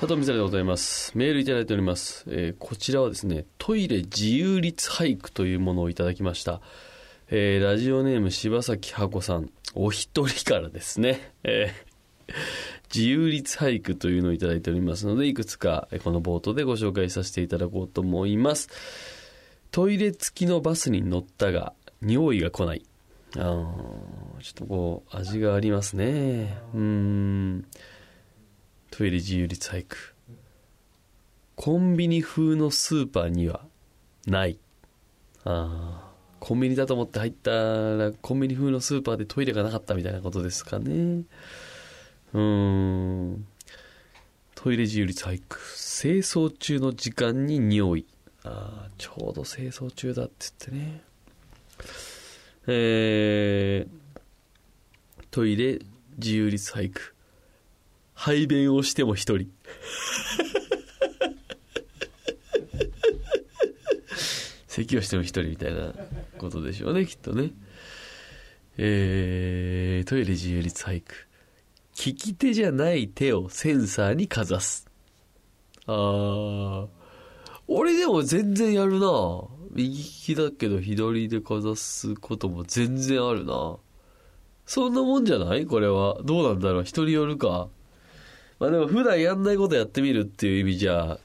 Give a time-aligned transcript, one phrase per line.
[0.00, 1.10] 佐藤美沙でございます。
[1.18, 2.24] メールいただいております。
[2.28, 6.60] えーこちらはですね、トイレ自由律俳句というものをいただきました。
[7.30, 12.32] えーラジオネーム柴崎ハ子さん、お一人からですね、えー
[12.94, 18.68] 自由律俳句というのをいただいておりますので、いくつかこの冒頭でご紹介させていただこうと思います。
[19.72, 21.72] トイレ付きのバスに乗ったが、
[22.02, 22.84] 匂いが来ない。
[23.36, 23.74] あちょ
[24.50, 26.56] っとこう、味がありますね。
[26.72, 27.64] うん。
[28.98, 29.96] トイレ自由律俳句。
[31.54, 33.60] コンビニ風のスーパーには
[34.26, 34.58] ない。
[35.44, 36.10] ああ。
[36.40, 41.22] コンビニだと思って入ったら、コンビニ風のスーパーでトイレがなかったみたいなことですかね。
[42.32, 43.46] うん。
[44.56, 45.58] トイレ自由律俳句。
[45.58, 48.04] 清掃中の時間に匂い。
[48.42, 50.32] ああ、ちょうど清掃中だって
[50.66, 51.02] 言ってね。
[52.66, 55.78] えー、トイレ
[56.16, 57.14] 自由律俳句。
[58.20, 59.48] 排便をしても一人。
[64.66, 65.94] 咳をしても一人みたいな
[66.36, 67.52] ことでしょうね、きっとね。
[68.76, 71.14] えー、トイレ自由律俳句。
[72.04, 74.88] 利き手じゃない手をセンサーにかざす。
[75.86, 76.88] あー。
[77.68, 83.76] 俺でも全然やるな右利きだけど左でかざすことも全然あるな
[84.66, 85.66] そんなもんじゃない？
[85.66, 86.20] これは。
[86.24, 86.84] どうなんだろう？
[86.84, 87.68] 人によるか。
[88.58, 91.18] まあでも普段やんないことやってみるっていう意味じゃ、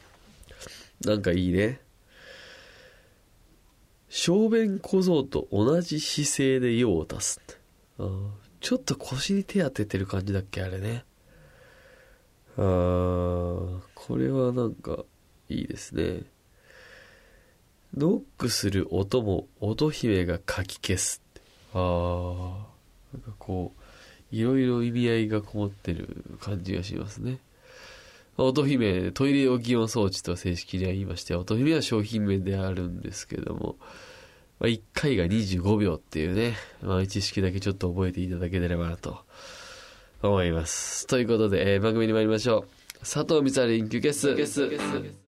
[1.06, 1.82] なんかいいね。
[4.10, 7.42] 小便小僧と同じ姿勢で用を足す。
[7.98, 8.04] あ
[8.62, 11.04] ちょっと腰に手当ててる感じだっけあれね。
[12.56, 15.04] あーこれはなんか
[15.50, 16.22] いいですね。
[17.98, 21.42] ノックする音も音姫がかき消すって。
[21.74, 22.54] あー
[23.14, 23.83] なんかこう、
[24.34, 27.38] いろいろ意味合いがこもってる感じがしますね。
[28.36, 33.76] 乙姫、トイレ用気温装置と正式には言いまして、乙姫は商品名であるんですけども、
[34.60, 39.20] まあ、1回が25秒っていうね、まあ、知識だけちょっと覚えていただければなと
[40.24, 41.06] 思います。
[41.06, 43.00] ということで、えー番組に参りましょう。
[43.02, 44.36] 佐藤光晴研究ケス。